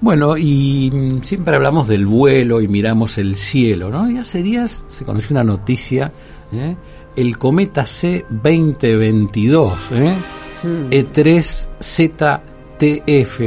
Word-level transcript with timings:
Bueno, 0.00 0.36
y 0.36 0.90
mm, 0.92 1.22
siempre 1.22 1.56
hablamos 1.56 1.88
del 1.88 2.06
vuelo 2.06 2.60
y 2.60 2.68
miramos 2.68 3.16
el 3.18 3.36
cielo, 3.36 3.90
¿no? 3.90 4.10
Y 4.10 4.18
hace 4.18 4.42
días 4.42 4.84
se 4.88 5.04
conoció 5.04 5.34
una 5.34 5.44
noticia, 5.44 6.12
¿eh? 6.52 6.76
el 7.16 7.38
cometa 7.38 7.82
C2022, 7.84 9.76
¿eh? 9.92 10.14
Mm. 10.62 10.90
E3ZTF, 10.90 12.42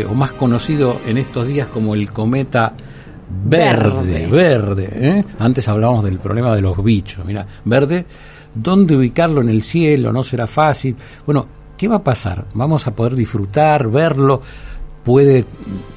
o 0.10 0.14
más 0.16 0.32
conocido 0.34 1.00
en 1.08 1.18
estos 1.18 1.46
días 1.48 1.68
como 1.68 1.94
el 1.94 2.12
cometa 2.12 2.74
verde, 3.46 4.28
verde. 4.28 4.90
¿eh? 4.92 5.24
Antes 5.38 5.68
hablábamos 5.68 6.04
del 6.04 6.18
problema 6.18 6.56
de 6.56 6.62
los 6.62 6.84
bichos, 6.84 7.24
mira, 7.26 7.46
verde, 7.66 8.06
¿dónde 8.56 8.96
ubicarlo 8.96 9.42
en 9.42 9.50
el 9.50 9.62
cielo? 9.62 10.12
No 10.12 10.24
será 10.24 10.48
fácil. 10.48 10.96
Bueno, 11.26 11.46
¿qué 11.78 11.88
va 11.88 11.98
a 11.98 12.04
pasar? 12.04 12.46
¿Vamos 12.56 12.88
a 12.88 12.96
poder 12.96 13.16
disfrutar, 13.16 13.88
verlo? 13.90 14.42
Puede 15.04 15.46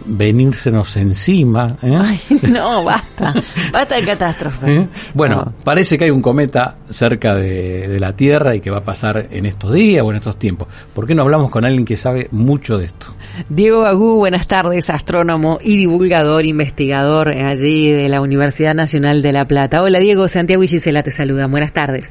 venírsenos 0.04 0.96
encima. 0.96 1.76
¿eh? 1.82 1.96
Ay, 1.96 2.18
no, 2.50 2.84
basta, 2.84 3.34
basta 3.72 3.96
de 3.96 4.04
catástrofe. 4.04 4.74
¿Eh? 4.80 4.88
Bueno, 5.14 5.36
No. 5.36 5.52
parece 5.64 5.96
que 5.98 6.04
hay 6.04 6.10
un 6.10 6.22
cometa 6.22 6.76
cerca 6.90 7.34
de, 7.34 7.88
de 7.88 8.00
la 8.00 8.14
Tierra 8.14 8.54
y 8.54 8.60
que 8.60 8.70
va 8.70 8.78
a 8.78 8.84
pasar 8.84 9.28
en 9.30 9.46
estos 9.46 9.72
días 9.72 10.04
o 10.04 10.10
en 10.10 10.16
estos 10.16 10.38
tiempos. 10.38 10.68
¿Por 10.94 11.06
qué 11.06 11.14
no 11.14 11.22
hablamos 11.22 11.50
con 11.50 11.64
alguien 11.64 11.84
que 11.84 11.96
sabe 11.96 12.28
mucho 12.32 12.78
de 12.78 12.86
esto? 12.86 13.06
Diego 13.48 13.84
Agú, 13.86 14.16
buenas 14.16 14.46
tardes, 14.46 14.90
astrónomo 14.90 15.58
y 15.62 15.76
divulgador, 15.76 16.44
investigador 16.44 17.28
allí 17.30 17.90
de 17.90 18.08
la 18.08 18.20
Universidad 18.20 18.74
Nacional 18.74 19.22
de 19.22 19.32
La 19.32 19.46
Plata. 19.46 19.82
Hola 19.82 19.98
Diego, 19.98 20.28
Santiago 20.28 20.62
y 20.62 20.68
Gisela 20.68 21.02
te 21.02 21.10
saludan, 21.10 21.50
buenas 21.50 21.72
tardes. 21.72 22.04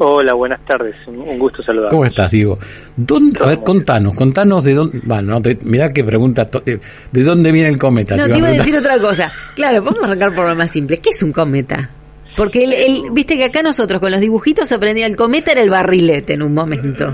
Hola, 0.00 0.32
buenas 0.34 0.64
tardes. 0.64 0.94
Un 1.08 1.38
gusto 1.38 1.60
saludar. 1.62 1.90
¿Cómo 1.90 2.04
estás, 2.04 2.30
Diego? 2.30 2.56
¿Dónde, 2.96 3.40
a 3.42 3.46
ver, 3.48 3.58
contanos, 3.64 4.14
contanos 4.14 4.62
de 4.62 4.74
dónde. 4.74 5.00
Bueno, 5.04 5.32
no 5.32 5.42
te- 5.42 5.58
mirá 5.64 5.92
qué 5.92 6.04
pregunta. 6.04 6.48
eh, 6.66 6.78
¿De 7.10 7.22
dónde 7.24 7.50
viene 7.50 7.68
el 7.68 7.78
cometa? 7.78 8.16
No, 8.16 8.26
Te 8.26 8.32
te 8.32 8.38
iba 8.38 8.48
a 8.48 8.52
decir 8.52 8.76
otra 8.76 8.98
cosa. 9.00 9.30
Claro, 9.56 9.82
vamos 9.82 10.00
a 10.02 10.06
arrancar 10.06 10.34
por 10.36 10.48
lo 10.48 10.54
más 10.54 10.70
simple. 10.70 10.98
¿Qué 10.98 11.10
es 11.10 11.22
un 11.22 11.32
cometa? 11.32 11.90
Porque 12.36 12.62
el, 12.62 12.72
el- 12.74 13.02
viste 13.12 13.36
que 13.36 13.44
acá 13.46 13.60
nosotros 13.64 14.00
con 14.00 14.12
los 14.12 14.20
dibujitos 14.20 14.70
aprendía 14.70 15.06
el 15.06 15.16
cometa 15.16 15.50
era 15.50 15.62
el 15.62 15.70
barrilete 15.70 16.34
en 16.34 16.42
un 16.42 16.54
momento. 16.54 17.12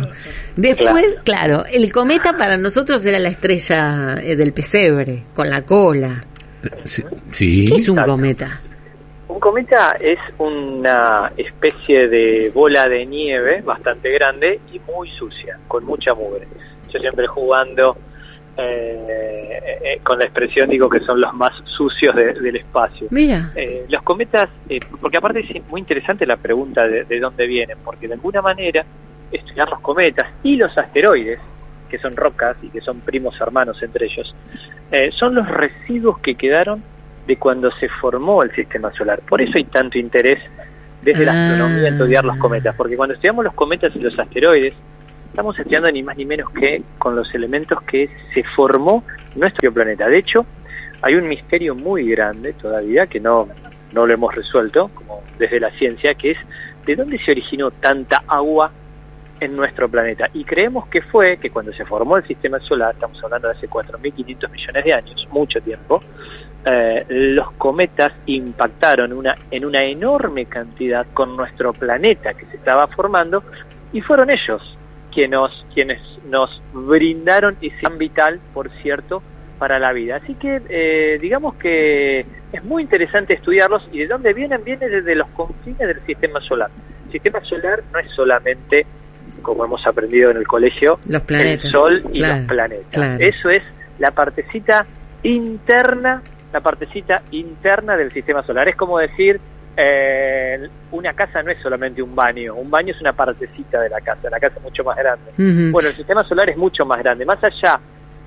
Después, 0.54 1.06
claro, 1.24 1.64
el 1.64 1.90
cometa 1.90 2.36
para 2.36 2.58
nosotros 2.58 3.04
era 3.06 3.18
la 3.18 3.30
estrella 3.30 4.16
eh, 4.22 4.36
del 4.36 4.52
pesebre, 4.52 5.22
con 5.34 5.48
la 5.48 5.62
cola. 5.62 6.22
Sí. 6.84 7.02
sí. 7.32 7.64
¿Qué 7.66 7.76
es 7.76 7.88
un 7.88 7.96
Exacto. 7.98 8.10
cometa? 8.12 8.60
Un 9.34 9.40
cometa 9.40 9.96
es 10.00 10.18
una 10.38 11.32
especie 11.36 12.06
de 12.08 12.52
bola 12.54 12.86
de 12.86 13.04
nieve 13.04 13.62
bastante 13.62 14.08
grande 14.12 14.60
y 14.72 14.78
muy 14.92 15.10
sucia, 15.10 15.58
con 15.66 15.84
mucha 15.84 16.14
mugre. 16.14 16.46
Yo 16.92 17.00
siempre 17.00 17.26
jugando 17.26 17.96
eh, 18.56 19.58
eh, 19.82 20.00
con 20.04 20.20
la 20.20 20.26
expresión 20.26 20.70
digo 20.70 20.88
que 20.88 21.00
son 21.00 21.20
los 21.20 21.34
más 21.34 21.50
sucios 21.76 22.14
de- 22.14 22.34
del 22.34 22.54
espacio. 22.54 23.08
Mira. 23.10 23.50
Eh, 23.56 23.84
los 23.88 24.02
cometas, 24.02 24.48
eh, 24.68 24.78
porque 25.00 25.18
aparte 25.18 25.40
es 25.40 25.68
muy 25.68 25.80
interesante 25.80 26.24
la 26.26 26.36
pregunta 26.36 26.86
de, 26.86 27.02
de 27.02 27.18
dónde 27.18 27.48
vienen, 27.48 27.78
porque 27.84 28.06
de 28.06 28.14
alguna 28.14 28.40
manera 28.40 28.84
estudiar 29.32 29.68
los 29.68 29.80
cometas 29.80 30.28
y 30.44 30.54
los 30.54 30.78
asteroides, 30.78 31.40
que 31.90 31.98
son 31.98 32.14
rocas 32.14 32.56
y 32.62 32.68
que 32.68 32.80
son 32.80 33.00
primos 33.00 33.34
hermanos 33.40 33.82
entre 33.82 34.06
ellos, 34.06 34.32
eh, 34.92 35.10
son 35.18 35.34
los 35.34 35.48
residuos 35.48 36.20
que 36.20 36.36
quedaron 36.36 36.84
de 37.26 37.36
cuando 37.36 37.70
se 37.72 37.88
formó 38.00 38.42
el 38.42 38.54
sistema 38.54 38.92
solar. 38.92 39.20
Por 39.28 39.40
eso 39.40 39.52
hay 39.56 39.64
tanto 39.64 39.98
interés 39.98 40.38
desde 41.02 41.24
la 41.24 41.32
astronomía 41.32 41.88
en 41.88 41.94
estudiar 41.94 42.24
los 42.24 42.36
cometas, 42.38 42.74
porque 42.76 42.96
cuando 42.96 43.14
estudiamos 43.14 43.44
los 43.44 43.54
cometas 43.54 43.94
y 43.94 44.00
los 44.00 44.18
asteroides, 44.18 44.74
estamos 45.28 45.58
estudiando 45.58 45.90
ni 45.90 46.02
más 46.02 46.16
ni 46.16 46.24
menos 46.24 46.50
que 46.50 46.82
con 46.98 47.14
los 47.16 47.32
elementos 47.34 47.82
que 47.82 48.08
se 48.32 48.42
formó 48.56 49.04
nuestro 49.36 49.72
planeta. 49.72 50.08
De 50.08 50.18
hecho, 50.18 50.46
hay 51.02 51.14
un 51.14 51.28
misterio 51.28 51.74
muy 51.74 52.08
grande 52.08 52.54
todavía 52.54 53.06
que 53.06 53.20
no, 53.20 53.48
no 53.92 54.06
lo 54.06 54.14
hemos 54.14 54.34
resuelto, 54.34 54.90
como 54.94 55.22
desde 55.38 55.60
la 55.60 55.70
ciencia, 55.72 56.14
que 56.14 56.32
es 56.32 56.38
de 56.86 56.96
dónde 56.96 57.18
se 57.18 57.30
originó 57.32 57.70
tanta 57.70 58.22
agua 58.26 58.70
en 59.40 59.56
nuestro 59.56 59.88
planeta. 59.88 60.28
Y 60.32 60.44
creemos 60.44 60.86
que 60.88 61.02
fue 61.02 61.36
que 61.38 61.50
cuando 61.50 61.72
se 61.72 61.84
formó 61.84 62.16
el 62.16 62.26
sistema 62.26 62.58
solar, 62.60 62.94
estamos 62.94 63.22
hablando 63.22 63.48
de 63.48 63.54
hace 63.54 63.68
4.500 63.68 64.50
millones 64.50 64.84
de 64.84 64.92
años, 64.92 65.28
mucho 65.30 65.60
tiempo, 65.60 66.00
eh, 66.66 67.04
los 67.08 67.52
cometas 67.52 68.12
impactaron 68.26 69.12
una, 69.12 69.34
en 69.50 69.64
una 69.64 69.84
enorme 69.84 70.46
cantidad 70.46 71.06
con 71.12 71.36
nuestro 71.36 71.72
planeta 71.72 72.34
que 72.34 72.46
se 72.46 72.56
estaba 72.56 72.86
formando 72.88 73.42
y 73.92 74.00
fueron 74.00 74.30
ellos 74.30 74.76
quienes 75.12 75.38
nos, 75.40 75.66
quienes 75.74 76.00
nos 76.28 76.62
brindaron 76.72 77.56
ese 77.60 77.76
plan 77.80 77.98
vital, 77.98 78.40
por 78.52 78.70
cierto, 78.82 79.22
para 79.58 79.78
la 79.78 79.92
vida. 79.92 80.16
Así 80.16 80.34
que 80.34 80.60
eh, 80.68 81.18
digamos 81.20 81.54
que 81.56 82.20
es 82.52 82.64
muy 82.64 82.82
interesante 82.82 83.34
estudiarlos 83.34 83.86
y 83.92 83.98
de 84.00 84.06
dónde 84.08 84.32
vienen, 84.32 84.64
viene 84.64 84.88
desde 84.88 85.14
los 85.14 85.28
confines 85.30 85.78
del 85.86 86.00
sistema 86.06 86.40
solar. 86.40 86.70
El 87.06 87.12
sistema 87.12 87.40
solar 87.44 87.82
no 87.92 87.98
es 88.00 88.10
solamente, 88.16 88.86
como 89.42 89.64
hemos 89.64 89.86
aprendido 89.86 90.30
en 90.32 90.38
el 90.38 90.46
colegio, 90.48 90.98
Los 91.06 91.22
planetas. 91.22 91.66
el 91.66 91.70
Sol 91.70 92.02
y 92.12 92.18
Claro, 92.18 92.38
los 92.38 92.46
planetas. 92.48 92.86
claro. 92.90 93.16
Eso 93.20 93.50
es 93.50 93.62
la 94.00 94.10
partecita 94.10 94.84
interna, 95.22 96.22
la 96.54 96.60
partecita 96.60 97.20
interna 97.32 97.96
del 97.96 98.12
sistema 98.12 98.44
solar. 98.44 98.68
Es 98.68 98.76
como 98.76 99.00
decir, 99.00 99.40
eh, 99.76 100.68
una 100.92 101.12
casa 101.12 101.42
no 101.42 101.50
es 101.50 101.60
solamente 101.60 102.00
un 102.00 102.14
baño, 102.14 102.54
un 102.54 102.70
baño 102.70 102.94
es 102.94 103.00
una 103.00 103.12
partecita 103.12 103.80
de 103.80 103.88
la 103.88 104.00
casa, 104.00 104.30
la 104.30 104.38
casa 104.38 104.58
es 104.58 104.62
mucho 104.62 104.84
más 104.84 104.96
grande. 104.96 105.32
Bueno, 105.72 105.88
el 105.88 105.94
sistema 105.96 106.22
solar 106.22 106.48
es 106.48 106.56
mucho 106.56 106.86
más 106.86 107.00
grande. 107.00 107.24
Más 107.24 107.42
allá 107.42 107.80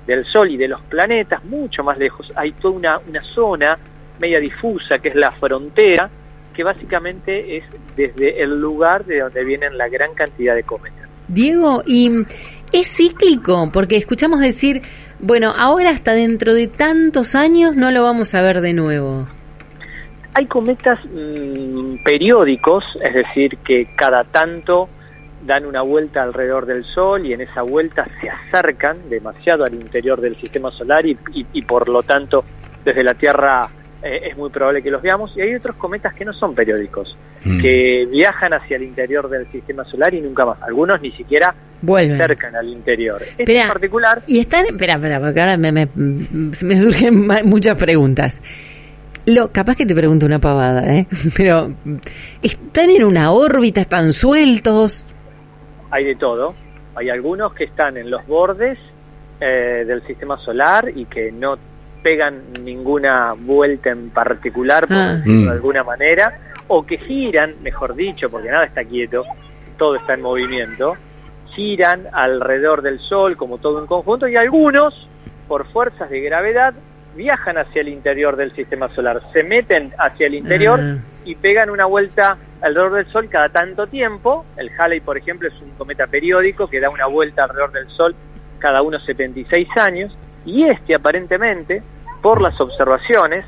del 0.06 0.26
Sol 0.26 0.50
y 0.50 0.58
de 0.58 0.68
los 0.68 0.82
planetas, 0.82 1.42
mucho 1.44 1.82
más 1.82 1.96
lejos, 1.96 2.30
hay 2.36 2.50
toda 2.52 2.76
una, 2.76 2.98
una 3.08 3.20
zona 3.22 3.78
media 4.18 4.40
difusa 4.40 4.98
que 5.02 5.08
es 5.08 5.14
la 5.14 5.32
frontera, 5.32 6.10
que 6.52 6.62
básicamente 6.62 7.56
es 7.56 7.64
desde 7.96 8.42
el 8.42 8.60
lugar 8.60 9.06
de 9.06 9.20
donde 9.20 9.42
vienen 9.42 9.78
la 9.78 9.88
gran 9.88 10.12
cantidad 10.12 10.54
de 10.54 10.64
cometas. 10.64 11.08
Diego, 11.28 11.82
y 11.86 12.10
es 12.72 12.88
cíclico, 12.96 13.68
porque 13.72 13.96
escuchamos 13.96 14.40
decir, 14.40 14.82
bueno, 15.20 15.52
ahora 15.56 15.90
hasta 15.90 16.12
dentro 16.12 16.54
de 16.54 16.68
tantos 16.68 17.34
años 17.34 17.74
no 17.76 17.90
lo 17.90 18.02
vamos 18.02 18.34
a 18.34 18.42
ver 18.42 18.60
de 18.60 18.72
nuevo. 18.74 19.26
Hay 20.34 20.46
cometas 20.46 20.98
mm, 21.04 22.02
periódicos, 22.04 22.84
es 23.02 23.14
decir, 23.14 23.58
que 23.66 23.88
cada 23.96 24.24
tanto 24.24 24.88
dan 25.44 25.66
una 25.66 25.82
vuelta 25.82 26.22
alrededor 26.22 26.66
del 26.66 26.84
Sol 26.84 27.24
y 27.26 27.32
en 27.32 27.40
esa 27.40 27.62
vuelta 27.62 28.06
se 28.20 28.28
acercan 28.28 29.08
demasiado 29.08 29.64
al 29.64 29.74
interior 29.74 30.20
del 30.20 30.36
sistema 30.40 30.70
solar 30.72 31.06
y, 31.06 31.16
y- 31.32 31.46
y 31.52 31.62
por 31.62 31.88
lo 31.88 32.02
tanto 32.02 32.44
desde 32.84 33.02
la 33.04 33.14
Tierra 33.14 33.68
eh, 34.02 34.28
es 34.30 34.36
muy 34.36 34.50
probable 34.50 34.82
que 34.82 34.90
los 34.90 35.00
veamos. 35.02 35.32
Y 35.36 35.40
hay 35.40 35.54
otros 35.54 35.76
cometas 35.76 36.14
que 36.14 36.24
no 36.24 36.32
son 36.32 36.54
periódicos, 36.54 37.16
Mm. 37.44 37.60
que 37.60 38.04
viajan 38.10 38.52
hacia 38.52 38.76
el 38.76 38.82
interior 38.82 39.28
del 39.28 39.46
sistema 39.52 39.84
solar 39.84 40.12
y 40.12 40.20
nunca 40.20 40.44
más. 40.44 40.60
Algunos 40.62 41.00
ni 41.00 41.12
siquiera 41.12 41.54
Vuelven. 41.82 42.20
acercan 42.20 42.56
al 42.56 42.68
interior. 42.68 43.20
Este 43.36 43.58
en 43.60 43.66
particular 43.68 44.22
Y 44.26 44.40
están, 44.40 44.66
espera, 44.66 44.94
espera, 44.94 45.20
porque 45.20 45.40
ahora 45.40 45.56
me, 45.56 45.70
me, 45.72 45.88
me 45.94 46.76
surgen 46.76 47.26
muchas 47.44 47.74
preguntas. 47.76 48.40
Lo, 49.26 49.52
capaz 49.52 49.76
que 49.76 49.84
te 49.86 49.94
pregunto 49.94 50.24
una 50.26 50.38
pavada, 50.38 50.82
¿eh? 50.92 51.06
Pero, 51.36 51.72
¿están 52.42 52.90
en 52.90 53.04
una 53.04 53.30
órbita? 53.32 53.80
¿Están 53.82 54.12
sueltos? 54.12 55.04
hay 55.90 56.04
de 56.04 56.16
todo. 56.16 56.54
Hay 56.96 57.08
algunos 57.10 57.54
que 57.54 57.64
están 57.64 57.96
en 57.96 58.10
los 58.10 58.26
bordes 58.26 58.78
eh, 59.40 59.84
del 59.86 60.04
sistema 60.06 60.36
solar 60.44 60.90
y 60.94 61.04
que 61.06 61.30
no 61.32 61.56
pegan 62.02 62.42
ninguna 62.64 63.34
vuelta 63.38 63.90
en 63.90 64.10
particular, 64.10 64.86
por 64.86 64.96
Ah. 64.96 65.14
decirlo 65.16 65.40
Mm. 65.42 65.44
de 65.46 65.50
alguna 65.52 65.84
manera, 65.84 66.38
o 66.68 66.84
que 66.84 66.98
giran, 66.98 67.54
mejor 67.62 67.94
dicho, 67.94 68.28
porque 68.30 68.48
nada 68.50 68.64
está 68.64 68.84
quieto, 68.84 69.22
todo 69.78 69.96
está 69.96 70.14
en 70.14 70.22
movimiento, 70.22 70.94
giran 71.58 72.06
alrededor 72.12 72.82
del 72.82 73.00
Sol 73.00 73.36
como 73.36 73.58
todo 73.58 73.80
un 73.80 73.86
conjunto 73.88 74.28
y 74.28 74.36
algunos, 74.36 74.94
por 75.48 75.66
fuerzas 75.72 76.08
de 76.08 76.20
gravedad, 76.20 76.72
viajan 77.16 77.58
hacia 77.58 77.80
el 77.80 77.88
interior 77.88 78.36
del 78.36 78.54
sistema 78.54 78.88
solar, 78.94 79.20
se 79.32 79.42
meten 79.42 79.92
hacia 79.98 80.28
el 80.28 80.34
interior 80.34 80.78
Ah. 80.80 80.98
y 81.24 81.34
pegan 81.34 81.68
una 81.68 81.84
vuelta 81.86 82.36
alrededor 82.60 82.92
del 82.92 83.06
Sol 83.06 83.28
cada 83.28 83.48
tanto 83.48 83.88
tiempo. 83.88 84.44
El 84.56 84.70
Halley, 84.78 85.00
por 85.00 85.18
ejemplo, 85.18 85.48
es 85.48 85.60
un 85.60 85.70
cometa 85.70 86.06
periódico 86.06 86.68
que 86.68 86.78
da 86.78 86.90
una 86.90 87.06
vuelta 87.06 87.42
alrededor 87.42 87.72
del 87.72 87.88
Sol 87.88 88.14
cada 88.60 88.82
unos 88.82 89.04
76 89.04 89.66
años. 89.84 90.16
Y 90.44 90.62
este, 90.68 90.94
aparentemente, 90.94 91.82
por 92.22 92.40
las 92.40 92.60
observaciones, 92.60 93.44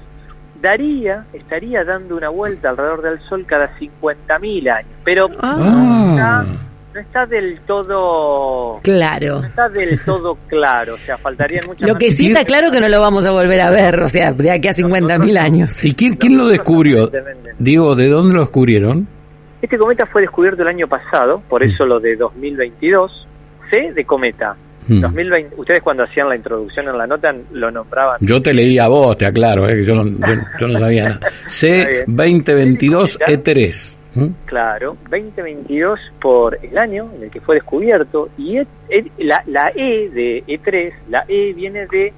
daría, 0.61 1.27
estaría 1.33 1.85
dando 1.85 2.17
una 2.17 2.29
vuelta 2.29 2.71
alrededor 2.71 3.03
del 3.03 3.21
Sol 3.21 3.45
cada 3.47 3.69
50.000 3.79 4.69
años. 4.69 4.91
Pero 5.05 5.27
Ah. 5.43 6.43
No, 6.95 7.01
está, 7.01 7.27
del 7.27 7.61
todo... 7.67 8.81
Claro. 8.83 9.41
No 9.41 9.47
está 9.47 9.69
del 9.69 10.01
todo 10.05 10.37
claro, 10.49 10.95
o 10.95 10.99
sea, 10.99 11.17
faltarían 11.19 11.63
muchas 11.67 11.89
Lo 11.89 11.97
que 11.97 12.11
sí 12.11 12.29
está 12.29 12.45
claro 12.45 12.71
que 12.71 12.81
no 12.81 12.89
lo 12.89 13.01
vamos 13.01 13.27
a 13.27 13.31
volver 13.31 13.61
a 13.61 13.71
ver, 13.71 14.01
o 14.01 14.09
sea, 14.09 14.33
de 14.33 14.51
aquí 14.51 14.69
a 14.69 14.73
50.000 14.73 15.39
años. 15.39 15.85
¿Y 15.85 15.95
quién, 15.95 16.17
quién 16.17 16.37
lo 16.37 16.49
descubrió? 16.49 17.11
Diego, 17.59 17.95
¿de 17.95 18.09
dónde 18.09 18.35
lo 18.35 18.41
descubrieron? 18.41 19.07
Este 19.63 19.77
cometa 19.77 20.07
fue 20.07 20.23
descubierto 20.23 20.63
el 20.63 20.69
año 20.69 20.89
pasado, 20.89 21.43
por 21.49 21.63
eso 21.63 21.85
lo 21.85 22.01
de 22.01 22.17
2022, 22.17 23.29
C 23.71 23.93
de 23.93 24.05
cometa, 24.05 24.57
2020, 24.89 25.55
hmm. 25.55 25.61
ustedes 25.61 25.83
cuando 25.83 26.05
hacían 26.05 26.29
la 26.29 26.37
introducción 26.37 26.89
en 26.89 26.97
la 26.97 27.07
nota 27.07 27.35
lo 27.53 27.71
nombraban. 27.71 28.17
Yo 28.21 28.41
te 28.43 28.55
leí 28.55 28.79
a 28.79 28.89
vos, 28.89 29.17
te 29.17 29.27
aclaro, 29.27 29.69
eh, 29.69 29.77
que 29.77 29.85
yo, 29.85 30.03
no, 30.03 30.27
yo, 30.59 30.67
no 30.67 30.79
sabía 30.79 31.11
nada. 31.11 31.21
C2022E3. 31.47 34.00
¿Mm? 34.15 34.29
Claro, 34.47 34.97
2022 35.09 36.01
por 36.21 36.59
el 36.63 36.77
año 36.77 37.11
en 37.15 37.25
el 37.25 37.31
que 37.31 37.41
fue 37.41 37.55
descubierto 37.57 38.29
y 38.37 38.59
e, 38.59 38.67
e, 38.89 39.05
la, 39.19 39.43
la 39.47 39.71
E 39.75 40.11
de 40.11 40.45
E3, 40.47 40.93
la 41.09 41.25
E 41.29 41.53
viene 41.53 41.87
de, 41.87 42.13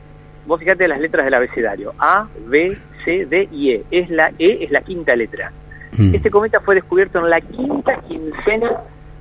vos 0.46 0.58
fíjate 0.58 0.88
las 0.88 1.00
letras 1.00 1.24
del 1.24 1.34
abecedario, 1.34 1.92
A, 1.98 2.26
B, 2.46 2.76
C, 3.04 3.26
D 3.26 3.48
y 3.52 3.72
E. 3.72 3.84
Es 3.90 4.08
la 4.10 4.30
E, 4.38 4.64
es 4.64 4.70
la 4.70 4.80
quinta 4.80 5.14
letra. 5.14 5.52
Mm. 5.96 6.14
Este 6.14 6.30
cometa 6.30 6.60
fue 6.60 6.76
descubierto 6.76 7.18
en 7.18 7.28
la 7.28 7.40
quinta 7.40 8.00
quincena 8.08 8.70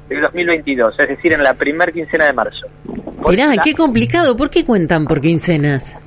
de 0.08 0.22
2022, 0.22 1.00
es 1.00 1.10
decir, 1.10 1.34
en 1.34 1.44
la 1.44 1.54
primera 1.54 1.92
quincena 1.92 2.26
de 2.26 2.34
marzo. 2.34 2.68
Mirá, 3.28 3.54
qué 3.64 3.74
complicado, 3.74 4.36
¿por 4.36 4.50
qué 4.50 4.66
cuentan 4.66 5.06
por 5.06 5.22
quincenas? 5.22 5.98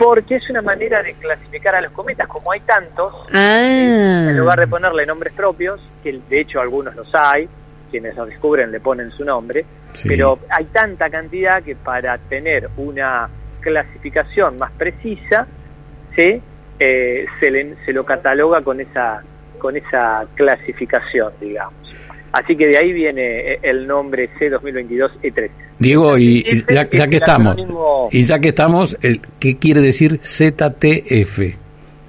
Porque 0.00 0.36
es 0.36 0.48
una 0.48 0.62
manera 0.62 1.02
de 1.02 1.12
clasificar 1.12 1.74
a 1.74 1.82
los 1.82 1.92
cometas, 1.92 2.26
como 2.26 2.50
hay 2.52 2.60
tantos, 2.60 3.14
ah. 3.34 4.28
en 4.30 4.38
lugar 4.38 4.58
de 4.58 4.66
ponerle 4.66 5.04
nombres 5.04 5.34
propios, 5.34 5.78
que 6.02 6.18
de 6.26 6.40
hecho 6.40 6.58
algunos 6.58 6.96
los 6.96 7.06
hay, 7.14 7.46
quienes 7.90 8.16
los 8.16 8.26
descubren 8.26 8.72
le 8.72 8.80
ponen 8.80 9.10
su 9.10 9.26
nombre, 9.26 9.66
pero 10.04 10.38
hay 10.48 10.64
tanta 10.66 11.10
cantidad 11.10 11.62
que 11.62 11.76
para 11.76 12.16
tener 12.16 12.70
una 12.78 13.28
clasificación 13.60 14.56
más 14.56 14.72
precisa, 14.72 15.46
se, 16.16 16.40
eh, 16.78 17.26
se, 17.38 17.76
se 17.84 17.92
lo 17.92 18.02
cataloga 18.06 18.62
con 18.62 18.80
esa, 18.80 19.22
con 19.58 19.76
esa 19.76 20.24
clasificación, 20.34 21.34
digamos. 21.38 21.74
Así 22.32 22.56
que 22.56 22.68
de 22.68 22.78
ahí 22.78 22.92
viene 22.94 23.52
eh, 23.52 23.58
el 23.64 23.86
nombre 23.86 24.30
C2022E3. 24.38 25.50
Diego, 25.80 26.18
y, 26.18 26.44
ya, 26.68 26.86
que 26.90 27.16
estamos, 27.16 27.56
y 28.10 28.22
ya 28.24 28.38
que 28.38 28.48
estamos, 28.48 28.98
¿qué 29.38 29.56
quiere 29.56 29.80
decir 29.80 30.20
ZTF? 30.22 31.38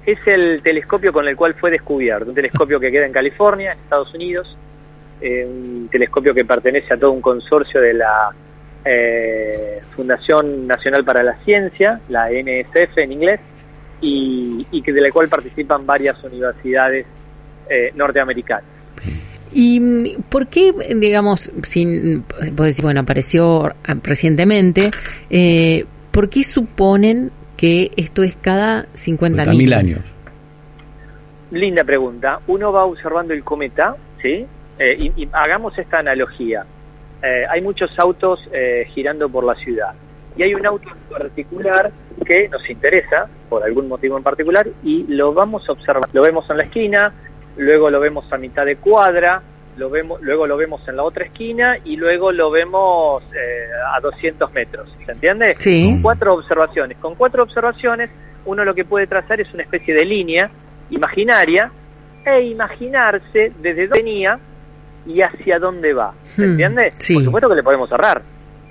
Es 0.04 0.18
el 0.26 0.60
telescopio 0.62 1.10
con 1.10 1.26
el 1.26 1.34
cual 1.34 1.54
fue 1.54 1.70
descubierto, 1.70 2.28
un 2.28 2.34
telescopio 2.34 2.78
que 2.78 2.90
queda 2.90 3.06
en 3.06 3.12
California, 3.12 3.72
en 3.72 3.78
Estados 3.78 4.14
Unidos, 4.14 4.58
eh, 5.22 5.46
un 5.46 5.88
telescopio 5.90 6.34
que 6.34 6.44
pertenece 6.44 6.92
a 6.92 6.98
todo 6.98 7.12
un 7.12 7.22
consorcio 7.22 7.80
de 7.80 7.94
la 7.94 8.28
eh, 8.84 9.80
Fundación 9.96 10.66
Nacional 10.66 11.02
para 11.02 11.22
la 11.22 11.36
Ciencia, 11.42 11.98
la 12.10 12.28
NSF 12.28 12.98
en 12.98 13.12
inglés, 13.12 13.40
y, 14.02 14.66
y 14.70 14.82
que 14.82 14.92
de 14.92 15.00
la 15.00 15.10
cual 15.10 15.30
participan 15.30 15.86
varias 15.86 16.22
universidades 16.24 17.06
norteamericanas. 17.94 18.81
¿Y 19.54 20.16
por 20.28 20.48
qué, 20.48 20.72
digamos, 20.96 21.50
sin, 21.62 22.24
vos 22.52 22.66
decís, 22.66 22.82
bueno, 22.82 23.00
apareció 23.00 23.70
recientemente, 24.02 24.90
eh, 25.30 25.84
¿por 26.10 26.28
qué 26.28 26.42
suponen 26.42 27.30
que 27.56 27.90
esto 27.96 28.22
es 28.22 28.36
cada 28.36 28.86
50.000 28.94 29.56
mil 29.56 29.72
años? 29.72 30.14
Linda 31.50 31.84
pregunta. 31.84 32.40
Uno 32.46 32.72
va 32.72 32.84
observando 32.84 33.34
el 33.34 33.44
cometa, 33.44 33.94
¿sí? 34.22 34.46
Eh, 34.78 35.10
y, 35.16 35.28
hagamos 35.32 35.78
esta 35.78 35.98
analogía. 35.98 36.64
Eh, 37.22 37.44
hay 37.48 37.60
muchos 37.60 37.90
autos 37.98 38.40
girando 38.94 39.28
por 39.28 39.44
la 39.44 39.54
ciudad 39.54 39.94
y 40.36 40.42
hay 40.42 40.54
un 40.54 40.66
auto 40.66 40.88
en 40.88 41.18
particular 41.18 41.92
que 42.24 42.48
nos 42.48 42.68
interesa 42.68 43.28
por 43.48 43.62
algún 43.62 43.88
motivo 43.88 44.16
en 44.16 44.22
particular 44.22 44.66
y 44.82 45.04
lo 45.08 45.32
vamos 45.32 45.68
a 45.68 45.72
observar. 45.72 46.08
Lo 46.12 46.22
vemos 46.22 46.48
en 46.50 46.56
la 46.56 46.64
esquina, 46.64 47.12
luego 47.56 47.90
lo 47.90 48.00
vemos 48.00 48.30
a 48.32 48.38
mitad 48.38 48.64
de 48.64 48.76
cuadra, 48.76 49.42
lo 49.76 49.88
vemos, 49.90 50.20
luego 50.20 50.46
lo 50.46 50.56
vemos 50.56 50.86
en 50.88 50.96
la 50.96 51.02
otra 51.02 51.24
esquina 51.24 51.78
y 51.84 51.96
luego 51.96 52.30
lo 52.32 52.50
vemos 52.50 53.22
eh, 53.32 53.68
a 53.94 54.00
200 54.00 54.52
metros. 54.52 54.94
¿Se 55.04 55.12
entiende? 55.12 55.54
Sí. 55.54 55.84
Con 55.92 56.02
cuatro 56.02 56.34
observaciones. 56.34 56.98
Con 56.98 57.14
cuatro 57.14 57.42
observaciones 57.42 58.10
uno 58.44 58.64
lo 58.64 58.74
que 58.74 58.84
puede 58.84 59.06
trazar 59.06 59.40
es 59.40 59.52
una 59.54 59.62
especie 59.62 59.94
de 59.94 60.04
línea 60.04 60.50
imaginaria 60.90 61.70
e 62.24 62.42
imaginarse 62.42 63.52
desde 63.60 63.86
dónde 63.86 64.02
venía 64.02 64.38
y 65.06 65.20
hacia 65.22 65.58
dónde 65.58 65.92
va. 65.92 66.12
¿Se 66.22 66.42
hmm. 66.42 66.50
entiende? 66.50 66.88
Por 67.14 67.24
supuesto 67.24 67.48
que 67.48 67.54
le 67.54 67.62
podemos 67.62 67.88
cerrar. 67.88 68.22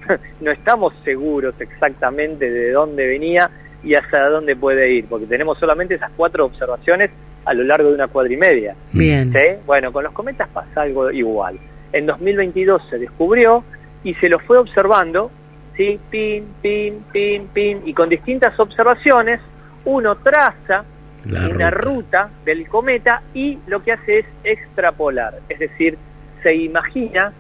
no 0.42 0.52
estamos 0.52 0.94
seguros 1.04 1.56
exactamente 1.60 2.50
de 2.50 2.72
dónde 2.72 3.08
venía 3.08 3.50
y 3.84 3.96
hacia 3.96 4.30
dónde 4.30 4.56
puede 4.56 4.92
ir, 4.92 5.06
porque 5.08 5.26
tenemos 5.26 5.58
solamente 5.58 5.96
esas 5.96 6.12
cuatro 6.16 6.46
observaciones 6.46 7.12
a 7.46 7.54
lo 7.54 7.64
largo 7.64 7.90
de 7.90 7.96
una 7.96 8.08
cuadra 8.08 8.34
y 8.34 8.38
media. 8.38 8.76
Bien. 8.92 9.34
Bueno, 9.66 9.92
con 9.92 10.04
los 10.04 10.14
cometas 10.14 10.48
pasa 10.50 10.82
algo 10.82 11.12
igual. 11.12 11.60
En 11.94 12.06
2022 12.06 12.82
se 12.90 13.00
descubrió 13.00 13.64
y 14.04 14.14
se 14.16 14.30
lo 14.30 14.40
fue 14.40 14.58
observando, 14.58 15.32
¿sí? 15.76 16.00
Pin, 16.10 16.46
pin, 16.62 17.04
pin, 17.12 17.48
pin, 17.54 17.82
y 17.86 17.94
con 17.94 18.10
distintas 18.10 18.60
observaciones 18.60 19.40
uno 19.86 20.16
traza 20.18 20.86
una 21.26 21.70
ruta. 21.70 22.32
del 22.46 22.68
cometa 22.68 23.22
y 23.34 23.60
lo 23.68 23.84
que 23.84 23.92
hace 23.92 24.20
es 24.20 24.26
extrapolar, 24.44 25.40
es 25.50 25.60
decir, 25.60 25.98
se 26.42 26.56
imagina 26.56 27.34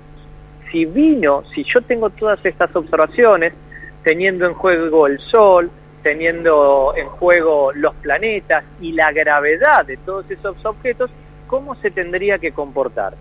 si 0.71 0.85
vino, 0.85 1.43
si 1.53 1.63
yo 1.63 1.81
tengo 1.81 2.09
todas 2.11 2.43
estas 2.45 2.73
observaciones, 2.75 3.53
teniendo 4.03 4.45
en 4.45 4.53
juego 4.53 5.07
el 5.07 5.19
Sol, 5.19 5.69
teniendo 6.03 6.93
en 6.95 7.07
juego 7.07 7.71
los 7.73 7.93
planetas 7.95 8.63
y 8.79 8.91
la 8.93 9.11
gravedad 9.11 9.85
de 9.85 9.97
todos 9.97 10.29
esos 10.29 10.63
objetos, 10.65 11.11
¿cómo 11.47 11.75
se 11.75 11.89
tendría 11.89 12.37
que 12.37 12.51
comportar? 12.51 13.13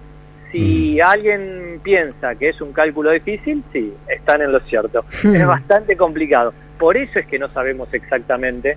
Si 0.53 0.97
mm. 0.97 1.05
alguien 1.05 1.81
piensa 1.83 2.35
que 2.35 2.49
es 2.51 2.61
un 2.61 2.73
cálculo 2.73 3.11
difícil, 3.13 3.63
sí, 3.73 3.95
están 4.09 4.43
en 4.43 4.53
lo 4.53 4.61
cierto. 4.61 5.05
Es 5.25 5.47
bastante 5.47 5.97
complicado. 5.97 6.53
Por 6.79 6.97
eso 6.97 7.19
es 7.19 7.27
que 7.27 7.39
no 7.39 7.49
sabemos 7.53 7.93
exactamente 7.93 8.77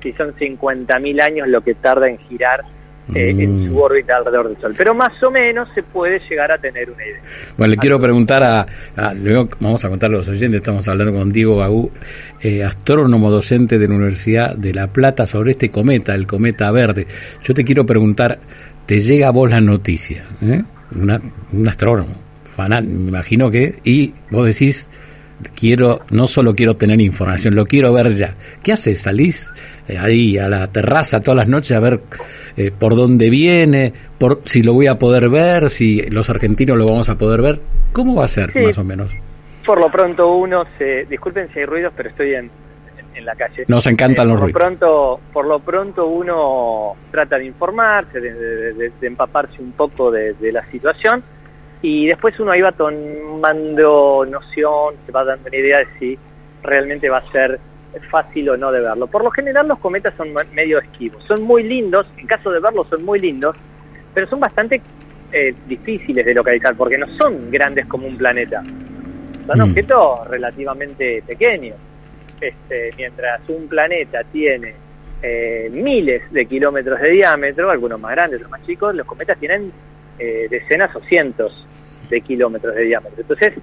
si 0.00 0.12
son 0.12 0.34
50.000 0.34 1.22
años 1.22 1.48
lo 1.48 1.60
que 1.60 1.74
tarda 1.74 2.08
en 2.08 2.18
girar 2.18 2.64
eh, 3.14 3.30
en 3.30 3.68
su 3.68 3.74
mm. 3.74 3.78
órbita 3.78 4.16
alrededor 4.16 4.48
del 4.48 4.60
Sol. 4.60 4.74
Pero 4.76 4.94
más 4.94 5.22
o 5.22 5.30
menos 5.30 5.68
se 5.74 5.82
puede 5.82 6.20
llegar 6.28 6.52
a 6.52 6.58
tener 6.58 6.90
una 6.90 7.04
idea. 7.04 7.20
Bueno, 7.56 7.72
le 7.72 7.76
quiero 7.76 8.00
preguntar 8.00 8.42
a, 8.42 8.66
luego 9.14 9.48
vamos 9.60 9.84
a 9.84 9.88
contar 9.88 10.10
a 10.10 10.14
los 10.14 10.28
oyentes, 10.28 10.60
estamos 10.60 10.86
hablando 10.88 11.12
con 11.12 11.32
Diego 11.32 11.56
Bagú, 11.56 11.90
eh, 12.40 12.62
astrónomo 12.64 13.30
docente 13.30 13.78
de 13.78 13.88
la 13.88 13.94
Universidad 13.94 14.54
de 14.56 14.74
La 14.74 14.86
Plata, 14.86 15.26
sobre 15.26 15.52
este 15.52 15.70
cometa, 15.70 16.14
el 16.14 16.26
cometa 16.26 16.70
verde. 16.70 17.06
Yo 17.42 17.54
te 17.54 17.64
quiero 17.64 17.84
preguntar, 17.84 18.38
¿te 18.86 19.00
llega 19.00 19.28
a 19.28 19.32
vos 19.32 19.50
la 19.50 19.60
noticia? 19.60 20.24
¿eh? 20.42 20.62
un 20.92 21.68
astrónomo, 21.68 22.14
fanal, 22.44 22.84
me 22.84 23.10
imagino 23.10 23.50
que, 23.50 23.76
y 23.84 24.12
vos 24.30 24.46
decís, 24.46 24.88
quiero, 25.54 26.00
no 26.10 26.26
solo 26.26 26.54
quiero 26.54 26.74
tener 26.74 27.00
información, 27.00 27.54
lo 27.54 27.64
quiero 27.64 27.92
ver 27.92 28.14
ya. 28.14 28.34
¿Qué 28.62 28.72
haces? 28.72 29.02
¿Salís 29.02 29.52
eh, 29.88 29.98
ahí 29.98 30.38
a 30.38 30.48
la 30.48 30.66
terraza 30.66 31.20
todas 31.20 31.38
las 31.38 31.48
noches 31.48 31.72
a 31.72 31.80
ver 31.80 32.00
eh, 32.56 32.70
por 32.70 32.96
dónde 32.96 33.30
viene, 33.30 33.92
por 34.18 34.42
si 34.44 34.62
lo 34.62 34.74
voy 34.74 34.86
a 34.86 34.98
poder 34.98 35.28
ver, 35.28 35.70
si 35.70 36.02
los 36.10 36.30
argentinos 36.30 36.76
lo 36.76 36.86
vamos 36.86 37.08
a 37.08 37.16
poder 37.16 37.42
ver? 37.42 37.60
¿Cómo 37.92 38.14
va 38.14 38.24
a 38.24 38.28
ser, 38.28 38.50
más 38.62 38.78
o 38.78 38.84
menos? 38.84 39.14
Por 39.66 39.80
lo 39.80 39.90
pronto 39.90 40.28
uno 40.28 40.64
se, 40.78 41.04
disculpen 41.06 41.48
si 41.52 41.60
hay 41.60 41.66
ruidos, 41.66 41.92
pero 41.96 42.08
estoy 42.08 42.34
en, 42.34 42.50
en 43.14 43.24
la 43.24 43.34
calle. 43.34 43.64
Nos 43.68 43.86
encantan 43.86 44.26
eh, 44.26 44.32
los 44.32 44.40
ruidos. 44.40 44.60
Pronto, 44.60 45.20
por 45.32 45.46
lo 45.46 45.58
pronto 45.60 46.06
uno 46.06 46.94
trata 47.10 47.36
de 47.36 47.46
informarse, 47.46 48.20
de, 48.20 48.92
empaparse 49.02 49.60
un 49.60 49.72
poco 49.72 50.10
de 50.10 50.52
la 50.52 50.62
situación 50.62 51.22
y 51.82 52.06
después 52.06 52.38
uno 52.38 52.52
ahí 52.52 52.60
va 52.60 52.72
tomando 52.72 54.26
noción, 54.28 54.94
se 55.06 55.12
va 55.12 55.24
dando 55.24 55.48
una 55.48 55.56
idea 55.56 55.78
de 55.78 55.86
si 55.98 56.18
realmente 56.62 57.08
va 57.08 57.18
a 57.18 57.32
ser 57.32 57.58
fácil 58.10 58.50
o 58.50 58.56
no 58.56 58.70
de 58.70 58.80
verlo. 58.80 59.06
Por 59.06 59.24
lo 59.24 59.30
general 59.30 59.66
los 59.66 59.78
cometas 59.78 60.14
son 60.16 60.32
medio 60.52 60.78
esquivos, 60.78 61.24
son 61.24 61.42
muy 61.42 61.62
lindos, 61.62 62.08
en 62.18 62.26
caso 62.26 62.50
de 62.50 62.60
verlos 62.60 62.86
son 62.88 63.04
muy 63.04 63.18
lindos, 63.18 63.56
pero 64.12 64.26
son 64.28 64.40
bastante 64.40 64.80
eh, 65.32 65.54
difíciles 65.66 66.24
de 66.24 66.34
localizar 66.34 66.74
porque 66.76 66.98
no 66.98 67.06
son 67.18 67.50
grandes 67.50 67.86
como 67.86 68.06
un 68.06 68.16
planeta, 68.16 68.62
son 69.46 69.58
mm. 69.58 69.62
objetos 69.62 70.28
relativamente 70.28 71.22
pequeños. 71.26 71.76
Este, 72.40 72.90
mientras 72.96 73.40
un 73.48 73.68
planeta 73.68 74.22
tiene 74.24 74.74
eh, 75.22 75.68
miles 75.70 76.30
de 76.32 76.46
kilómetros 76.46 77.00
de 77.00 77.10
diámetro, 77.10 77.70
algunos 77.70 78.00
más 78.00 78.12
grandes, 78.12 78.40
otros 78.40 78.50
más 78.50 78.66
chicos, 78.66 78.94
los 78.94 79.06
cometas 79.06 79.38
tienen 79.38 79.70
eh, 80.18 80.46
decenas 80.50 80.94
o 80.96 81.00
cientos 81.00 81.66
de 82.10 82.20
kilómetros 82.20 82.74
de 82.74 82.82
diámetro. 82.82 83.20
Entonces, 83.20 83.54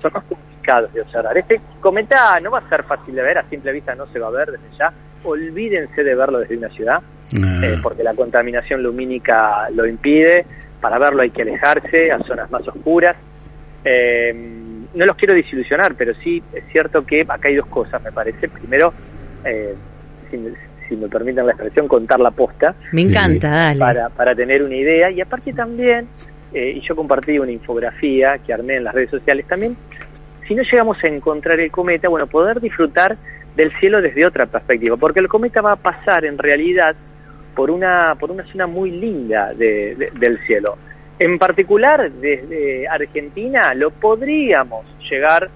son 0.00 0.12
más 0.12 0.24
complicados 0.24 0.92
de 0.92 1.00
observar. 1.00 1.38
Este 1.38 1.60
cometa 1.80 2.38
no 2.40 2.50
va 2.50 2.58
a 2.58 2.68
ser 2.68 2.82
fácil 2.82 3.14
de 3.14 3.22
ver, 3.22 3.38
a 3.38 3.48
simple 3.48 3.72
vista 3.72 3.94
no 3.94 4.06
se 4.08 4.18
va 4.18 4.28
a 4.28 4.30
ver 4.30 4.50
desde 4.50 4.76
ya. 4.78 4.92
Olvídense 5.24 6.02
de 6.02 6.14
verlo 6.14 6.40
desde 6.40 6.56
una 6.56 6.68
ciudad, 6.70 6.98
ah. 7.00 7.60
eh, 7.62 7.78
porque 7.82 8.02
la 8.02 8.14
contaminación 8.14 8.82
lumínica 8.82 9.70
lo 9.70 9.86
impide. 9.86 10.44
Para 10.80 10.98
verlo 10.98 11.22
hay 11.22 11.30
que 11.30 11.42
alejarse 11.42 12.10
a 12.10 12.18
zonas 12.24 12.50
más 12.50 12.66
oscuras. 12.66 13.16
Eh, 13.84 14.32
no 14.94 15.06
los 15.06 15.16
quiero 15.16 15.34
desilusionar, 15.34 15.94
pero 15.94 16.12
sí 16.22 16.42
es 16.52 16.64
cierto 16.72 17.02
que 17.06 17.22
acá 17.22 17.48
hay 17.48 17.54
dos 17.54 17.68
cosas, 17.68 18.02
me 18.02 18.10
parece. 18.10 18.48
Primero, 18.48 18.92
eh, 19.44 19.74
si, 20.30 20.96
me 20.96 21.08
permiten 21.08 21.46
la 21.46 21.52
expresión, 21.52 21.88
contar 21.88 22.20
la 22.20 22.32
posta. 22.32 22.74
Me 22.92 23.02
encanta, 23.02 23.48
dale. 23.48 23.78
Para, 23.78 24.08
para 24.10 24.34
tener 24.34 24.62
una 24.62 24.76
idea. 24.76 25.10
Y 25.10 25.22
aparte 25.22 25.52
también 25.52 26.06
eh, 26.54 26.74
y 26.76 26.80
yo 26.80 26.94
compartí 26.94 27.38
una 27.38 27.52
infografía 27.52 28.38
que 28.38 28.52
armé 28.52 28.76
en 28.76 28.84
las 28.84 28.94
redes 28.94 29.10
sociales 29.10 29.46
también, 29.46 29.76
si 30.46 30.54
no 30.54 30.62
llegamos 30.62 31.02
a 31.02 31.08
encontrar 31.08 31.60
el 31.60 31.70
cometa, 31.70 32.08
bueno, 32.08 32.26
poder 32.26 32.60
disfrutar 32.60 33.16
del 33.56 33.72
cielo 33.78 34.00
desde 34.00 34.26
otra 34.26 34.46
perspectiva, 34.46 34.96
porque 34.96 35.20
el 35.20 35.28
cometa 35.28 35.60
va 35.60 35.72
a 35.72 35.76
pasar 35.76 36.24
en 36.24 36.38
realidad 36.38 36.94
por 37.54 37.70
una, 37.70 38.16
por 38.18 38.30
una 38.30 38.44
zona 38.50 38.66
muy 38.66 38.90
linda 38.90 39.52
del 39.54 40.38
cielo. 40.46 40.76
En 41.18 41.38
particular, 41.38 42.10
desde 42.10 42.88
Argentina 42.88 43.74
lo 43.74 43.90
podríamos 43.90 44.84
llegar 45.10 45.50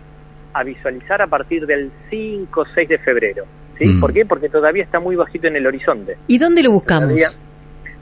a 0.52 0.62
visualizar 0.62 1.20
a 1.20 1.26
partir 1.26 1.66
del 1.66 1.90
5 2.10 2.60
o 2.60 2.64
6 2.74 2.88
de 2.88 2.98
febrero. 2.98 3.44
¿sí? 3.78 3.86
Mm. 3.86 4.00
¿Por 4.00 4.12
qué? 4.12 4.24
Porque 4.24 4.48
todavía 4.48 4.84
está 4.84 5.00
muy 5.00 5.16
bajito 5.16 5.48
en 5.48 5.56
el 5.56 5.66
horizonte. 5.66 6.16
¿Y 6.26 6.38
dónde 6.38 6.62
lo 6.62 6.70
buscamos? 6.70 7.12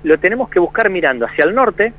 lo 0.03 0.19
tenemos 0.19 0.51
que 0.51 0.61
buscar 0.61 0.91
mirando 0.91 1.25
hacia 1.25 1.47
el 1.47 1.55
norte. 1.55 1.93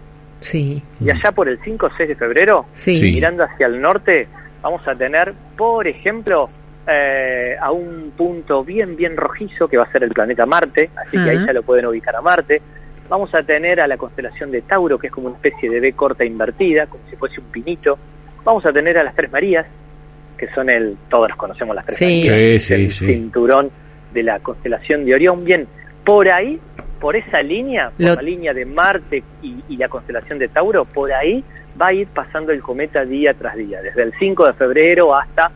Sí. 0.45 0.81
Y 1.01 1.09
allá 1.09 1.31
por 1.31 1.49
el 1.49 1.59
5 1.63 1.87
o 1.87 1.89
6 1.97 2.09
de 2.09 2.15
febrero, 2.15 2.67
mirando 2.85 3.43
hacia 3.43 3.65
el 3.65 3.81
norte, 3.81 4.27
vamos 4.61 4.87
a 4.87 4.93
tener, 4.93 5.33
por 5.57 5.87
ejemplo, 5.87 6.49
eh, 6.87 7.55
a 7.59 7.71
un 7.71 8.13
punto 8.15 8.63
bien, 8.63 8.95
bien 8.95 9.17
rojizo 9.17 9.67
que 9.67 9.75
va 9.75 9.85
a 9.85 9.91
ser 9.91 10.03
el 10.03 10.11
planeta 10.11 10.45
Marte, 10.45 10.91
así 10.95 11.17
que 11.17 11.31
ahí 11.31 11.45
ya 11.47 11.51
lo 11.51 11.63
pueden 11.63 11.87
ubicar 11.87 12.15
a 12.15 12.21
Marte. 12.21 12.61
Vamos 13.09 13.33
a 13.33 13.41
tener 13.41 13.81
a 13.81 13.87
la 13.87 13.97
constelación 13.97 14.51
de 14.51 14.61
Tauro, 14.61 14.99
que 14.99 15.07
es 15.07 15.13
como 15.13 15.29
una 15.29 15.35
especie 15.37 15.67
de 15.67 15.79
B 15.79 15.93
corta 15.93 16.23
invertida, 16.23 16.85
como 16.85 17.03
si 17.09 17.15
fuese 17.15 17.41
un 17.41 17.47
pinito. 17.47 17.97
Vamos 18.43 18.63
a 18.67 18.71
tener 18.71 18.99
a 18.99 19.03
las 19.03 19.15
Tres 19.15 19.31
Marías, 19.31 19.65
que 20.37 20.47
son 20.53 20.69
el, 20.69 20.95
todos 21.09 21.29
los 21.29 21.37
conocemos 21.39 21.75
las 21.75 21.87
Tres 21.87 22.01
Marías, 22.01 22.71
el 22.71 22.91
cinturón 22.91 23.69
de 24.13 24.21
la 24.21 24.39
constelación 24.41 25.05
de 25.05 25.15
Orión. 25.15 25.43
Bien, 25.43 25.67
por 26.05 26.31
ahí, 26.31 26.59
por 27.05 27.15
esa 27.15 27.39
línea, 27.43 27.91
por 27.91 28.15
la 28.15 28.21
línea 28.23 28.51
de 28.51 28.65
Marte 28.65 29.23
y, 29.43 29.55
y 29.69 29.77
la 29.77 29.87
constelación 29.87 30.39
de 30.39 30.47
Tauro, 30.47 30.85
por 30.85 31.13
ahí 31.13 31.43
va 31.79 31.89
a 31.89 31.93
ir 31.93 32.07
pasando 32.07 32.51
el 32.51 32.63
cometa 32.63 33.05
día 33.05 33.35
tras 33.35 33.55
día, 33.55 33.79
desde 33.79 34.01
el 34.01 34.13
5 34.17 34.43
de 34.43 34.53
febrero 34.53 35.15
hasta 35.15 35.51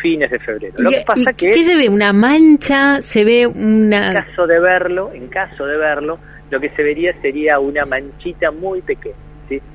fines 0.00 0.30
de 0.30 0.38
febrero. 0.38 0.76
Lo 0.78 0.88
que 0.88 1.02
pasa 1.06 1.34
que 1.34 1.50
¿Qué 1.50 1.62
se 1.62 1.76
ve? 1.76 1.90
¿Una 1.90 2.14
mancha? 2.14 3.02
¿Se 3.02 3.22
ve 3.22 3.46
una...? 3.46 4.08
En 4.08 4.14
caso 4.14 4.46
de 4.46 4.58
verlo, 4.58 5.12
en 5.12 5.28
caso 5.28 5.66
de 5.66 5.76
verlo, 5.76 6.18
lo 6.48 6.58
que 6.58 6.70
se 6.70 6.82
vería 6.82 7.12
sería 7.20 7.58
una 7.58 7.84
manchita 7.84 8.50
muy 8.50 8.80
pequeña. 8.80 9.14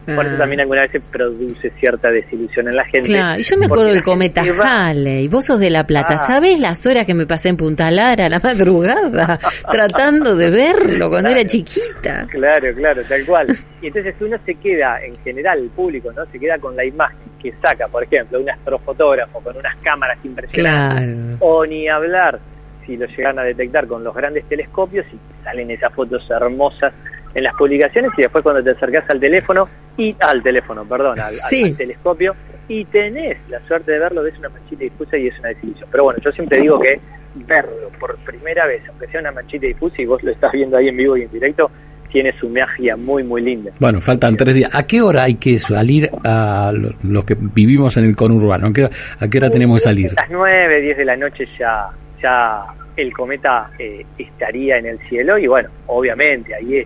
Por 0.06 0.26
eso 0.26 0.36
ah. 0.36 0.38
también 0.38 0.62
alguna 0.62 0.82
vez 0.82 0.92
se 0.92 1.00
produce 1.00 1.70
cierta 1.80 2.10
desilusión 2.10 2.68
en 2.68 2.76
la 2.76 2.86
gente. 2.86 3.10
Claro, 3.10 3.40
y 3.40 3.44
yo 3.44 3.58
me 3.58 3.66
acuerdo 3.66 3.86
del 3.86 4.04
cometa 4.04 4.44
Halley, 4.44 5.28
vos 5.28 5.46
sos 5.46 5.60
de 5.60 5.70
La 5.70 5.86
Plata, 5.86 6.16
ah. 6.16 6.28
¿sabés 6.28 6.60
las 6.60 6.86
horas 6.86 7.06
que 7.06 7.14
me 7.14 7.26
pasé 7.26 7.50
en 7.50 7.58
Punta 7.58 7.92
Lara 7.92 8.26
a 8.26 8.30
la 8.30 8.40
madrugada 8.44 9.40
tratando 9.72 10.36
de 10.36 10.50
verlo 10.50 11.10
cuando 11.10 11.30
era 11.30 11.46
chiquita? 11.46 12.28
Claro, 12.30 12.74
claro, 12.76 13.04
tal 13.08 13.26
cual. 13.26 13.48
Y 13.82 13.88
entonces 13.88 14.16
uno 14.20 14.38
se 14.46 14.56
queda, 14.56 15.00
en 15.04 15.16
general 15.24 15.60
el 15.60 15.70
público, 15.70 16.12
¿no? 16.12 16.26
Se 16.26 16.40
queda 16.40 16.58
con 16.58 16.76
la 16.76 16.86
imagen 16.86 17.18
que 17.42 17.54
saca, 17.62 17.88
por 17.88 18.04
ejemplo, 18.04 18.40
un 18.40 18.50
astrofotógrafo 18.50 19.40
con 19.42 19.56
unas 19.58 19.76
cámaras 19.78 20.18
impresionantes. 20.24 21.38
O 21.40 21.66
ni 21.66 21.88
hablar 21.88 22.40
si 22.86 22.98
lo 22.98 23.06
llegan 23.06 23.38
a 23.38 23.44
detectar 23.44 23.88
con 23.88 24.04
los 24.04 24.16
grandes 24.16 24.46
telescopios 24.46 25.06
y 25.14 25.44
salen 25.44 25.70
esas 25.72 25.94
fotos 25.94 26.28
hermosas 26.30 26.94
en 27.34 27.44
las 27.44 27.56
publicaciones 27.56 28.12
y 28.18 28.22
después 28.22 28.44
cuando 28.44 28.64
te 28.64 28.72
acercás 28.72 29.06
al 29.10 29.20
teléfono 29.20 29.68
y 29.98 30.16
al 30.20 30.42
teléfono, 30.42 30.86
perdón, 30.86 31.20
al, 31.20 31.36
telescopio 31.76 32.36
y 32.68 32.86
tenés 32.86 33.38
la 33.50 33.60
suerte 33.68 33.92
de 33.92 34.00
verlo, 34.00 34.24
ves 34.24 34.38
una 34.40 34.50
manchita 34.50 34.84
difusa 34.84 35.18
y 35.18 35.28
es 35.28 35.40
una 35.40 35.50
desilusión. 35.50 35.90
Pero 35.92 36.04
bueno, 36.06 36.20
yo 36.24 36.32
siempre 36.32 36.62
digo 36.62 36.80
que 36.80 37.00
verlo 37.48 37.90
por 38.00 38.18
primera 38.20 38.66
vez, 38.68 38.82
aunque 38.90 39.08
sea 39.08 39.22
una 39.22 39.32
manchita 39.32 39.68
difusa 39.68 39.96
y 40.02 40.06
vos 40.06 40.22
lo 40.24 40.32
estás 40.32 40.52
viendo 40.52 40.78
ahí 40.78 40.88
en 40.88 40.98
vivo 40.98 41.18
y 41.18 41.24
en 41.24 41.32
directo, 41.32 41.70
tiene 42.12 42.34
su 42.40 42.50
magia 42.50 42.96
muy, 42.96 43.24
muy 43.24 43.42
linda. 43.42 43.72
Bueno, 43.80 44.02
faltan 44.02 44.36
tres 44.36 44.56
días. 44.56 44.76
¿A 44.76 44.86
qué 44.86 45.02
hora 45.02 45.24
hay 45.24 45.36
que 45.36 45.60
salir 45.60 46.10
a 46.24 46.72
los 47.04 47.26
que 47.26 47.36
vivimos 47.40 47.96
en 47.98 48.06
el 48.06 48.16
conurbano? 48.16 48.68
¿A 48.68 48.74
qué, 48.74 48.84
a 48.86 49.28
qué 49.28 49.38
hora 49.38 49.50
tenemos 49.50 49.78
que 49.78 49.84
salir? 49.84 50.12
A 50.18 50.22
las 50.22 50.32
nueve, 50.32 50.82
diez 50.82 50.98
de 50.98 51.06
la 51.06 51.16
noche 51.16 51.46
ya, 51.58 51.88
ya 52.22 52.66
el 52.96 53.14
cometa 53.14 53.72
eh, 53.78 54.06
estaría 54.18 54.78
en 54.78 54.88
el 54.88 55.00
cielo 55.08 55.38
y 55.38 55.48
bueno, 55.48 55.70
obviamente 55.88 56.54
ahí 56.56 56.84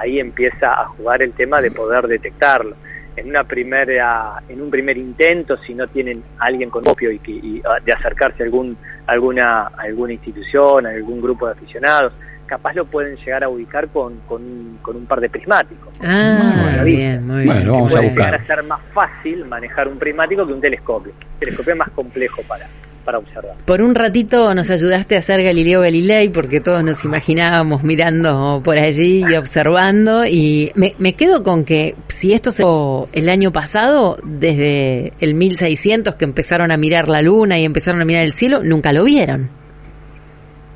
ahí 0.00 0.18
empieza 0.18 0.72
a 0.72 0.86
jugar 0.86 1.22
el 1.22 1.32
tema 1.32 1.60
de 1.60 1.70
poder 1.70 2.06
detectarlo. 2.06 2.76
En 3.16 3.28
una 3.28 3.44
primera, 3.44 4.42
en 4.48 4.60
un 4.60 4.70
primer 4.70 4.98
intento, 4.98 5.56
si 5.58 5.72
no 5.72 5.86
tienen 5.86 6.22
alguien 6.38 6.68
con 6.68 6.86
opio 6.88 7.12
y, 7.12 7.20
y, 7.26 7.62
ah, 7.64 7.78
de 7.84 7.92
acercarse 7.92 8.42
a 8.42 8.46
algún, 8.46 8.76
alguna, 9.06 9.68
alguna 9.78 10.14
institución, 10.14 10.86
a 10.86 10.90
algún 10.90 11.20
grupo 11.20 11.46
de 11.46 11.52
aficionados, 11.52 12.12
capaz 12.46 12.74
lo 12.74 12.84
pueden 12.86 13.16
llegar 13.16 13.44
a 13.44 13.48
ubicar 13.48 13.88
con, 13.88 14.18
con, 14.26 14.78
un 14.84 15.06
par 15.06 15.20
de 15.20 15.28
prismáticos. 15.28 15.98
Ah, 16.02 16.82
bien, 16.84 17.26
muy 17.26 17.42
bien. 17.42 17.54
Bueno, 17.54 17.72
vamos 17.72 17.96
a 17.96 18.00
buscar. 18.00 18.34
a 18.34 18.44
ser 18.44 18.62
más 18.64 18.80
fácil 18.92 19.44
manejar 19.44 19.88
un 19.88 19.98
prismático 19.98 20.46
que 20.46 20.52
un 20.52 20.60
telescopio. 20.60 21.12
El 21.12 21.38
telescopio 21.38 21.72
es 21.72 21.78
más 21.78 21.90
complejo 21.90 22.42
para, 22.48 22.66
para 23.04 23.18
observar. 23.18 23.56
Por 23.64 23.82
un 23.82 23.94
ratito 23.94 24.54
nos 24.54 24.70
ayudaste 24.70 25.16
a 25.16 25.18
hacer 25.18 25.42
Galileo 25.42 25.82
Galilei 25.82 26.28
porque 26.30 26.60
todos 26.60 26.82
nos 26.82 27.04
imaginábamos 27.04 27.82
mirando 27.82 28.60
por 28.64 28.78
allí 28.78 29.24
y 29.28 29.36
observando 29.36 30.24
y 30.24 30.72
me, 30.74 30.94
me 30.98 31.12
quedo 31.12 31.42
con 31.42 31.64
que 31.64 31.94
si 32.08 32.32
esto 32.32 32.50
se 32.50 32.64
el 33.12 33.28
año 33.28 33.52
pasado, 33.52 34.16
desde 34.22 35.12
el 35.20 35.34
1600 35.34 36.14
que 36.14 36.24
empezaron 36.24 36.70
a 36.70 36.76
mirar 36.76 37.08
la 37.08 37.22
luna 37.22 37.58
y 37.58 37.64
empezaron 37.64 38.00
a 38.00 38.04
mirar 38.04 38.24
el 38.24 38.32
cielo, 38.32 38.62
nunca 38.62 38.92
lo 38.92 39.04
vieron. 39.04 39.50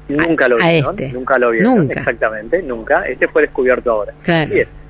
Nunca 0.09 0.49
lo 0.49 0.57
vieron, 0.57 0.91
este. 0.91 1.13
nunca 1.13 1.39
lo 1.39 1.51
vieron, 1.51 1.91
exactamente, 1.91 2.63
nunca. 2.63 3.03
Este 3.03 3.29
fue 3.29 3.43
descubierto 3.43 3.91
ahora. 3.91 4.15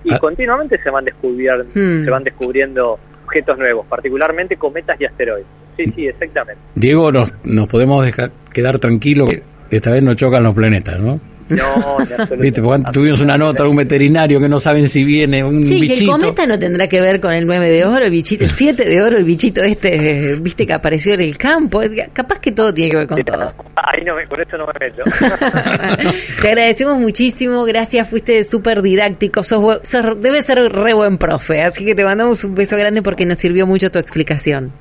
Y 0.05 0.15
ah. 0.15 0.19
continuamente 0.21 0.81
se 0.81 0.91
van 0.91 1.05
descubriendo, 1.05 1.65
hmm. 1.75 2.05
se 2.05 2.11
van 2.11 2.23
descubriendo 2.23 2.99
objetos 3.29 3.59
nuevos, 3.59 3.87
particularmente 3.87 4.57
cometas 4.57 4.99
y 5.01 5.05
asteroides. 5.05 5.47
Sí, 5.77 5.85
sí, 5.95 6.09
exactamente. 6.09 6.61
Diego, 6.75 7.13
nos, 7.13 7.33
nos 7.45 7.69
podemos 7.69 8.05
dejar, 8.05 8.33
quedar 8.53 8.79
tranquilos 8.79 9.29
que 9.29 9.43
esta 9.71 9.91
vez 9.91 10.03
no 10.03 10.15
chocan 10.15 10.43
los 10.43 10.55
planetas, 10.55 10.99
¿no? 10.99 11.21
No, 11.49 11.99
Viste, 12.39 12.63
porque 12.63 12.93
tuvimos 12.93 13.21
una 13.21 13.37
nota 13.37 13.63
de 13.63 13.69
un 13.69 13.77
veterinario 13.77 14.41
que 14.41 14.49
no 14.49 14.61
saben 14.61 14.89
si 14.89 15.05
viene 15.05 15.43
un 15.43 15.65
sí, 15.65 15.75
bichito. 15.75 15.97
Sí, 15.97 16.05
el 16.05 16.11
cometa 16.11 16.47
no 16.47 16.59
tendrá 16.59 16.89
que 16.89 17.01
ver 17.01 17.21
con 17.21 17.33
el 17.33 17.47
9 17.47 17.71
de 17.71 17.85
oro, 17.85 18.05
el 18.05 18.11
bichito, 18.11 18.45
el 18.45 18.51
7 18.51 18.85
de 18.85 19.03
oro, 19.03 19.17
el 19.17 19.25
bichito 19.25 19.63
este, 19.63 20.37
viste, 20.37 20.67
que 20.67 20.73
apareció 20.73 21.15
en 21.15 21.23
el 21.23 21.37
campo. 21.39 21.81
Capaz 22.13 22.39
que 22.41 22.53
todo 22.53 22.73
tiene 22.73 22.91
que 22.91 22.97
ver 22.99 23.07
con 23.07 23.25
todo. 23.25 23.55
Ahí 23.77 24.05
no 24.05 24.19
eso 24.19 24.57
no 24.57 24.67
me 24.67 24.73
meto. 24.79 25.05
Te 26.43 26.49
agradecemos 26.49 26.97
muchísimo, 26.99 27.65
gracias, 27.65 28.09
fuiste 28.09 28.45
súper 28.45 28.83
didáctico, 28.83 29.43
sos, 29.43 29.81
sos, 29.83 30.21
debe 30.21 30.43
ser 30.43 30.59
re 30.71 30.95
buen 30.95 31.19
profe, 31.19 31.63
así 31.63 31.85
que 31.85 31.95
te 31.95 32.05
mandamos 32.05 32.45
un 32.45 32.55
beso 32.55 32.77
grande 32.77 33.03
porque 33.03 33.25
nos 33.27 33.39
sirvió 33.39 33.67
mucho 33.67 33.91
tu 33.91 33.99
explicación 33.99 34.73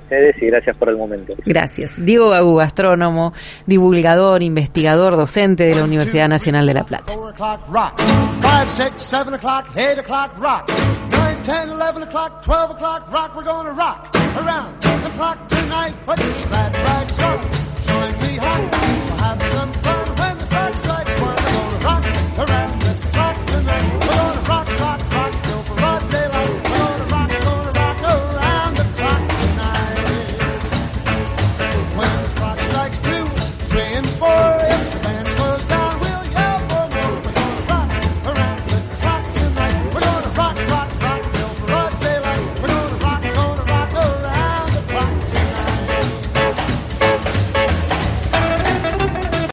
ustedes 0.00 0.36
y 0.42 0.46
gracias 0.46 0.76
por 0.76 0.88
el 0.88 0.96
momento. 0.96 1.34
Gracias. 1.44 2.04
Diego 2.04 2.30
Gagú, 2.30 2.60
astrónomo, 2.60 3.32
divulgador, 3.66 4.42
investigador, 4.42 5.16
docente 5.16 5.64
de 5.64 5.74
la 5.74 5.84
Universidad 5.84 6.28
Nacional 6.28 6.66
de 6.66 6.74
La 6.74 6.84
Plata. 6.84 7.12